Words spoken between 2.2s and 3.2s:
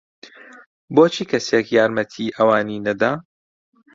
ئەوانی نەدا؟